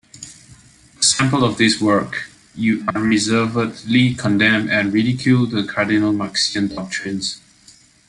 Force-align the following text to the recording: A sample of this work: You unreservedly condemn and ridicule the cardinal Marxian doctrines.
A 0.99 1.03
sample 1.03 1.43
of 1.43 1.59
this 1.59 1.79
work: 1.79 2.27
You 2.55 2.83
unreservedly 2.95 4.15
condemn 4.15 4.67
and 4.67 4.91
ridicule 4.91 5.45
the 5.45 5.63
cardinal 5.63 6.11
Marxian 6.11 6.69
doctrines. 6.69 7.39